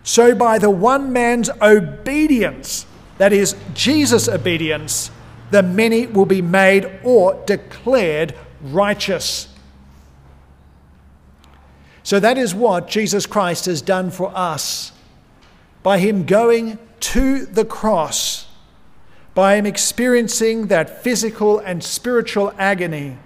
so 0.04 0.34
by 0.34 0.58
the 0.58 0.70
one 0.70 1.12
man's 1.12 1.48
obedience, 1.60 2.86
that 3.18 3.32
is, 3.32 3.54
Jesus' 3.74 4.28
obedience, 4.28 5.10
the 5.50 5.62
many 5.62 6.06
will 6.06 6.26
be 6.26 6.42
made 6.42 6.90
or 7.04 7.40
declared 7.46 8.34
righteous. 8.62 9.48
So 12.02 12.18
that 12.18 12.36
is 12.36 12.54
what 12.54 12.88
Jesus 12.88 13.26
Christ 13.26 13.66
has 13.66 13.80
done 13.80 14.10
for 14.10 14.32
us. 14.34 14.92
By 15.82 15.98
him 15.98 16.24
going 16.24 16.78
to 17.00 17.46
the 17.46 17.64
cross, 17.64 18.46
by 19.34 19.56
him 19.56 19.66
experiencing 19.66 20.66
that 20.66 21.02
physical 21.02 21.58
and 21.58 21.82
spiritual 21.82 22.52
agony, 22.58 23.18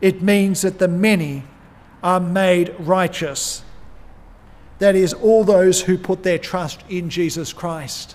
it 0.00 0.22
means 0.22 0.62
that 0.62 0.78
the 0.78 0.88
many 0.88 1.44
are 2.02 2.20
made 2.20 2.74
righteous. 2.78 3.62
That 4.78 4.94
is, 4.94 5.12
all 5.12 5.44
those 5.44 5.82
who 5.82 5.98
put 5.98 6.22
their 6.22 6.38
trust 6.38 6.82
in 6.88 7.10
Jesus 7.10 7.52
Christ. 7.52 8.14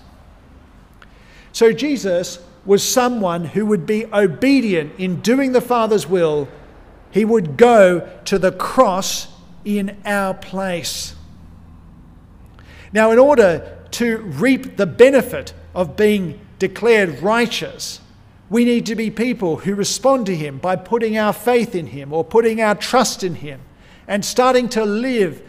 So 1.52 1.72
Jesus 1.72 2.38
was 2.64 2.82
someone 2.82 3.44
who 3.44 3.66
would 3.66 3.86
be 3.86 4.06
obedient 4.06 4.98
in 4.98 5.20
doing 5.20 5.52
the 5.52 5.60
Father's 5.60 6.08
will. 6.08 6.48
He 7.10 7.24
would 7.24 7.56
go 7.56 8.08
to 8.24 8.38
the 8.38 8.52
cross 8.52 9.28
in 9.64 9.96
our 10.04 10.34
place. 10.34 11.14
Now, 12.92 13.10
in 13.10 13.18
order 13.18 13.78
to 13.92 14.18
reap 14.18 14.76
the 14.76 14.86
benefit 14.86 15.52
of 15.74 15.96
being 15.96 16.40
declared 16.58 17.20
righteous, 17.20 18.00
we 18.48 18.64
need 18.64 18.86
to 18.86 18.94
be 18.94 19.10
people 19.10 19.56
who 19.56 19.74
respond 19.74 20.26
to 20.26 20.36
Him 20.36 20.58
by 20.58 20.76
putting 20.76 21.18
our 21.18 21.32
faith 21.32 21.74
in 21.74 21.88
Him 21.88 22.12
or 22.12 22.24
putting 22.24 22.60
our 22.60 22.74
trust 22.74 23.24
in 23.24 23.36
Him 23.36 23.60
and 24.06 24.24
starting 24.24 24.68
to 24.70 24.84
live 24.84 25.42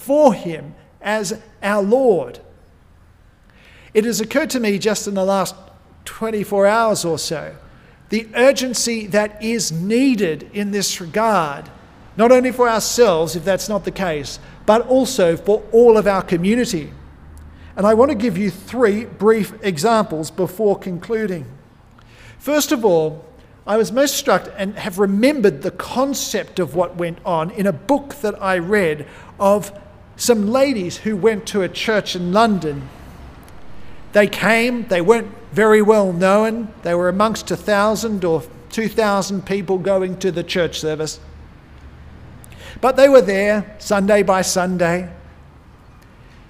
for 0.00 0.32
Him 0.32 0.74
as 1.00 1.40
our 1.62 1.82
Lord. 1.82 2.40
It 3.92 4.04
has 4.04 4.20
occurred 4.20 4.50
to 4.50 4.60
me 4.60 4.78
just 4.78 5.06
in 5.06 5.14
the 5.14 5.24
last 5.24 5.54
24 6.04 6.66
hours 6.66 7.04
or 7.04 7.18
so 7.18 7.54
the 8.10 8.26
urgency 8.34 9.06
that 9.06 9.42
is 9.42 9.70
needed 9.70 10.50
in 10.52 10.72
this 10.72 11.00
regard, 11.00 11.70
not 12.16 12.32
only 12.32 12.50
for 12.50 12.68
ourselves, 12.68 13.36
if 13.36 13.44
that's 13.44 13.68
not 13.68 13.84
the 13.84 13.90
case, 13.92 14.40
but 14.66 14.86
also 14.88 15.36
for 15.36 15.62
all 15.70 15.96
of 15.96 16.08
our 16.08 16.22
community. 16.22 16.92
And 17.76 17.86
I 17.86 17.94
want 17.94 18.10
to 18.10 18.16
give 18.16 18.36
you 18.36 18.50
three 18.50 19.04
brief 19.04 19.54
examples 19.62 20.30
before 20.30 20.76
concluding. 20.76 21.46
First 22.38 22.72
of 22.72 22.84
all, 22.84 23.24
I 23.64 23.76
was 23.76 23.92
most 23.92 24.16
struck 24.16 24.52
and 24.56 24.76
have 24.76 24.98
remembered 24.98 25.62
the 25.62 25.70
concept 25.70 26.58
of 26.58 26.74
what 26.74 26.96
went 26.96 27.18
on 27.24 27.52
in 27.52 27.66
a 27.68 27.72
book 27.72 28.16
that 28.16 28.42
I 28.42 28.58
read 28.58 29.06
of 29.38 29.72
some 30.20 30.46
ladies 30.48 30.98
who 30.98 31.16
went 31.16 31.46
to 31.46 31.62
a 31.62 31.68
church 31.68 32.14
in 32.14 32.30
London. 32.30 32.86
They 34.12 34.26
came, 34.26 34.86
they 34.88 35.00
weren't 35.00 35.34
very 35.52 35.80
well 35.80 36.12
known, 36.12 36.74
they 36.82 36.94
were 36.94 37.08
amongst 37.08 37.50
a 37.50 37.56
thousand 37.56 38.22
or 38.22 38.42
two 38.68 38.86
thousand 38.86 39.46
people 39.46 39.78
going 39.78 40.18
to 40.18 40.30
the 40.30 40.44
church 40.44 40.78
service. 40.78 41.18
But 42.82 42.96
they 42.96 43.08
were 43.08 43.22
there 43.22 43.74
Sunday 43.78 44.22
by 44.22 44.42
Sunday. 44.42 45.10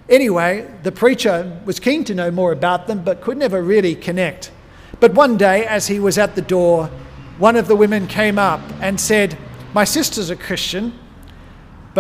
Anyway, 0.09 0.69
the 0.83 0.91
preacher 0.91 1.61
was 1.65 1.79
keen 1.79 2.03
to 2.05 2.15
know 2.15 2.33
more 2.33 2.50
about 2.50 2.89
them 2.89 3.05
but 3.05 3.21
could 3.21 3.37
never 3.37 3.62
really 3.62 3.95
connect. 3.95 4.50
But 4.99 5.15
one 5.15 5.37
day, 5.37 5.65
as 5.65 5.87
he 5.87 6.00
was 6.00 6.19
at 6.19 6.35
the 6.35 6.43
door, 6.43 6.91
one 7.39 7.55
of 7.55 7.69
the 7.69 7.77
women 7.77 8.09
came 8.09 8.37
up 8.37 8.61
and 8.81 9.00
said, 9.00 9.39
My 9.73 9.85
sister's 9.85 10.29
a 10.29 10.37
Christian, 10.37 10.99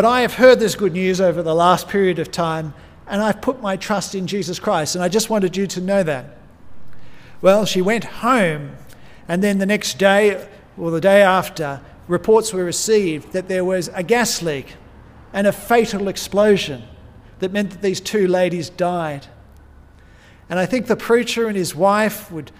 but 0.00 0.08
I 0.08 0.22
have 0.22 0.32
heard 0.32 0.58
this 0.58 0.76
good 0.76 0.94
news 0.94 1.20
over 1.20 1.42
the 1.42 1.54
last 1.54 1.86
period 1.86 2.18
of 2.18 2.32
time, 2.32 2.72
and 3.06 3.20
I've 3.20 3.42
put 3.42 3.60
my 3.60 3.76
trust 3.76 4.14
in 4.14 4.26
Jesus 4.26 4.58
Christ, 4.58 4.94
and 4.94 5.04
I 5.04 5.10
just 5.10 5.28
wanted 5.28 5.58
you 5.58 5.66
to 5.66 5.80
know 5.82 6.02
that. 6.02 6.38
Well, 7.42 7.66
she 7.66 7.82
went 7.82 8.04
home, 8.04 8.76
and 9.28 9.44
then 9.44 9.58
the 9.58 9.66
next 9.66 9.98
day, 9.98 10.48
or 10.78 10.90
the 10.90 11.02
day 11.02 11.20
after, 11.20 11.82
reports 12.08 12.50
were 12.50 12.64
received 12.64 13.34
that 13.34 13.48
there 13.48 13.62
was 13.62 13.88
a 13.88 14.02
gas 14.02 14.40
leak 14.40 14.74
and 15.34 15.46
a 15.46 15.52
fatal 15.52 16.08
explosion 16.08 16.82
that 17.40 17.52
meant 17.52 17.68
that 17.72 17.82
these 17.82 18.00
two 18.00 18.26
ladies 18.26 18.70
died. 18.70 19.26
And 20.48 20.58
I 20.58 20.64
think 20.64 20.86
the 20.86 20.96
preacher 20.96 21.46
and 21.46 21.58
his 21.58 21.74
wife 21.74 22.32
would 22.32 22.52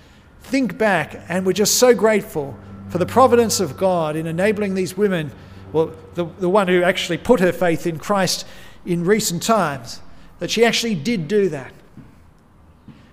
think 0.43 0.77
back 0.77 1.19
and 1.31 1.47
we're 1.47 1.55
just 1.55 1.79
so 1.79 1.95
grateful 1.95 2.55
for 2.91 2.99
the 2.99 3.07
providence 3.07 3.61
of 3.61 3.79
God 3.79 4.15
in 4.15 4.27
enabling 4.27 4.75
these 4.75 4.95
women, 4.95 5.33
well, 5.73 5.93
the, 6.15 6.25
the 6.25 6.49
one 6.49 6.69
who 6.69 6.83
actually 6.83 7.19
put 7.19 7.41
her 7.41 7.53
faith 7.53 7.87
in 7.87 7.99
Christ 7.99 8.47
in 8.85 9.05
recent 9.05 9.43
times, 9.43 10.01
that 10.39 10.51
she 10.51 10.65
actually 10.65 10.95
did 10.95 11.29
do 11.29 11.49
that. 11.51 11.73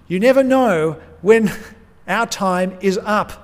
You 0.08 0.20
never 0.20 0.44
know 0.44 1.00
when 1.22 1.52
our 2.08 2.26
time 2.26 2.78
is 2.82 2.98
up. 3.04 3.44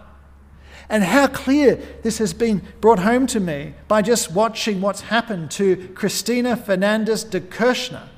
And 0.89 1.03
how 1.03 1.27
clear 1.27 1.75
this 2.03 2.17
has 2.19 2.33
been 2.33 2.61
brought 2.81 2.99
home 2.99 3.25
to 3.27 3.39
me 3.39 3.73
by 3.87 4.01
just 4.01 4.31
watching 4.31 4.81
what's 4.81 5.01
happened 5.01 5.49
to 5.51 5.87
Cristina 5.95 6.55
Fernandez 6.55 7.23
de 7.23 7.41
Kirchner, 7.41 8.09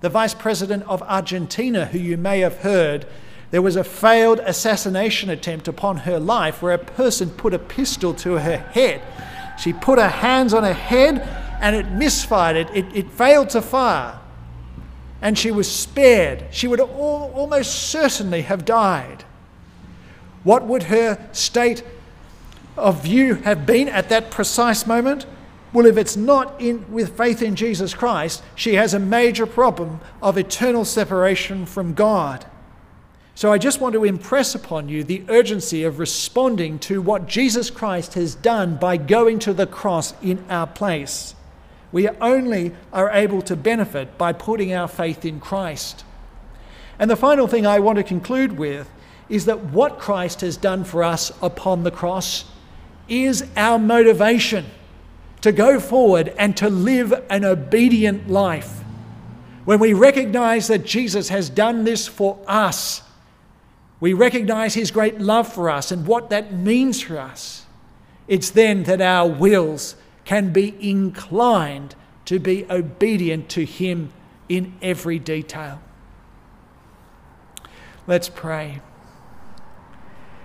the 0.00 0.08
Vice 0.08 0.34
President 0.34 0.82
of 0.84 1.02
Argentina, 1.02 1.86
who 1.86 1.98
you 1.98 2.16
may 2.16 2.40
have 2.40 2.58
heard 2.58 3.06
there 3.54 3.62
was 3.62 3.76
a 3.76 3.84
failed 3.84 4.40
assassination 4.40 5.30
attempt 5.30 5.68
upon 5.68 5.98
her 5.98 6.18
life 6.18 6.60
where 6.60 6.74
a 6.74 6.78
person 6.78 7.30
put 7.30 7.54
a 7.54 7.58
pistol 7.60 8.12
to 8.14 8.32
her 8.32 8.56
head. 8.56 9.00
She 9.58 9.72
put 9.72 9.98
her 9.98 10.08
hands 10.08 10.52
on 10.54 10.62
her 10.62 10.72
head 10.72 11.20
and 11.60 11.74
it 11.76 11.90
misfired, 11.90 12.56
it, 12.56 12.70
it, 12.74 12.86
it 12.94 13.10
failed 13.10 13.50
to 13.50 13.62
fire. 13.62 14.18
And 15.22 15.38
she 15.38 15.50
was 15.50 15.70
spared. 15.70 16.44
She 16.50 16.68
would 16.68 16.80
almost 16.80 17.90
certainly 17.90 18.42
have 18.42 18.64
died. 18.64 19.24
What 20.42 20.66
would 20.66 20.84
her 20.84 21.28
state 21.32 21.82
of 22.76 23.02
view 23.02 23.34
have 23.36 23.64
been 23.64 23.88
at 23.88 24.10
that 24.10 24.30
precise 24.30 24.86
moment? 24.86 25.24
Well, 25.72 25.86
if 25.86 25.96
it's 25.96 26.16
not 26.16 26.60
in, 26.60 26.84
with 26.92 27.16
faith 27.16 27.42
in 27.42 27.56
Jesus 27.56 27.94
Christ, 27.94 28.42
she 28.54 28.74
has 28.74 28.94
a 28.94 28.98
major 28.98 29.46
problem 29.46 30.00
of 30.22 30.36
eternal 30.36 30.84
separation 30.84 31.66
from 31.66 31.94
God. 31.94 32.44
So 33.36 33.50
I 33.52 33.58
just 33.58 33.80
want 33.80 33.94
to 33.94 34.04
impress 34.04 34.54
upon 34.54 34.88
you 34.88 35.02
the 35.02 35.24
urgency 35.28 35.82
of 35.82 35.98
responding 35.98 36.78
to 36.80 37.02
what 37.02 37.26
Jesus 37.26 37.68
Christ 37.68 38.14
has 38.14 38.36
done 38.36 38.76
by 38.76 38.96
going 38.96 39.40
to 39.40 39.52
the 39.52 39.66
cross 39.66 40.14
in 40.22 40.44
our 40.48 40.68
place. 40.68 41.34
We 41.90 42.08
only 42.08 42.72
are 42.92 43.10
able 43.10 43.42
to 43.42 43.56
benefit 43.56 44.16
by 44.16 44.32
putting 44.32 44.72
our 44.72 44.86
faith 44.86 45.24
in 45.24 45.40
Christ. 45.40 46.04
And 46.98 47.10
the 47.10 47.16
final 47.16 47.48
thing 47.48 47.66
I 47.66 47.80
want 47.80 47.98
to 47.98 48.04
conclude 48.04 48.56
with 48.56 48.88
is 49.28 49.46
that 49.46 49.64
what 49.64 49.98
Christ 49.98 50.40
has 50.42 50.56
done 50.56 50.84
for 50.84 51.02
us 51.02 51.32
upon 51.42 51.82
the 51.82 51.90
cross 51.90 52.44
is 53.08 53.44
our 53.56 53.78
motivation 53.78 54.66
to 55.40 55.50
go 55.50 55.80
forward 55.80 56.32
and 56.38 56.56
to 56.56 56.70
live 56.70 57.12
an 57.28 57.44
obedient 57.44 58.30
life. 58.30 58.80
When 59.64 59.80
we 59.80 59.92
recognize 59.92 60.68
that 60.68 60.84
Jesus 60.84 61.30
has 61.30 61.50
done 61.50 61.84
this 61.84 62.06
for 62.06 62.38
us, 62.46 63.02
we 64.04 64.12
recognize 64.12 64.74
His 64.74 64.90
great 64.90 65.18
love 65.18 65.50
for 65.50 65.70
us 65.70 65.90
and 65.90 66.06
what 66.06 66.28
that 66.28 66.52
means 66.52 67.00
for 67.00 67.18
us. 67.18 67.64
It's 68.28 68.50
then 68.50 68.82
that 68.82 69.00
our 69.00 69.26
wills 69.26 69.96
can 70.26 70.52
be 70.52 70.76
inclined 70.78 71.94
to 72.26 72.38
be 72.38 72.66
obedient 72.68 73.48
to 73.48 73.64
Him 73.64 74.12
in 74.46 74.74
every 74.82 75.18
detail. 75.18 75.80
Let's 78.06 78.28
pray. 78.28 78.82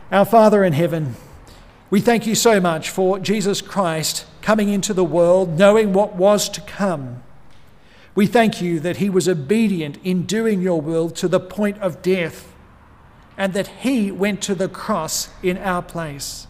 Our 0.10 0.24
Father 0.24 0.63
in 0.63 0.72
heaven, 0.72 1.17
we 1.89 2.00
thank 2.00 2.26
you 2.26 2.36
so 2.36 2.62
much 2.62 2.89
for 2.89 3.19
Jesus 3.19 3.62
Christ 3.62 4.26
coming 4.41 4.69
into 4.69 4.93
the 4.93 5.04
world, 5.04 5.60
knowing 5.60 5.91
what 5.91 6.15
was 6.15 6.48
to 6.48 6.62
come. 6.62 7.24
We 8.15 8.26
thank 8.26 8.62
you 8.62 8.80
that 8.80 8.98
he 8.98 9.10
was 9.10 9.28
obedient 9.28 9.98
in 10.02 10.26
doing 10.26 10.62
your 10.62 10.80
will 10.80 11.10
to 11.10 11.28
the 11.28 11.41
point 11.41 11.78
of 11.80 12.02
death 12.02 12.56
and 13.39 13.54
that 13.54 13.67
He 13.67 14.12
went 14.12 14.41
to 14.43 14.54
the 14.54 14.67
cross 14.67 15.30
in 15.41 15.58
our 15.58 15.82
place. 15.82 16.45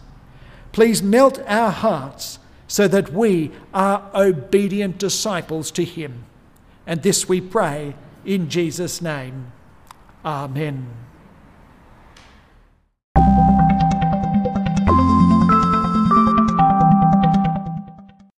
Please 0.72 1.02
melt 1.02 1.38
our 1.46 1.70
hearts 1.70 2.40
so 2.66 2.88
that 2.88 3.12
we 3.12 3.52
are 3.72 4.10
obedient 4.14 4.98
disciples 4.98 5.70
to 5.70 5.84
Him. 5.84 6.24
And 6.86 7.02
this 7.02 7.28
we 7.28 7.40
pray 7.40 7.94
in 8.24 8.50
Jesus' 8.50 9.00
name. 9.00 9.52
Amen. 10.24 10.88